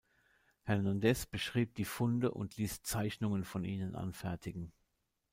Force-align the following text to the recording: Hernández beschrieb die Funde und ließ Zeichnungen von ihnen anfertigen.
Hernández 0.63 1.27
beschrieb 1.27 1.75
die 1.75 1.85
Funde 1.85 2.31
und 2.31 2.57
ließ 2.57 2.81
Zeichnungen 2.81 3.43
von 3.43 3.63
ihnen 3.63 3.93
anfertigen. 3.93 4.73